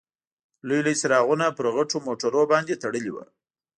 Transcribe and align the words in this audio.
لوی 0.67 0.81
لوی 0.85 0.95
څراغونه 1.01 1.45
پر 1.57 1.65
غټو 1.75 1.97
موټرونو 2.07 2.49
باندې 2.51 2.79
تړلي 2.83 3.11
وو. 3.11 3.23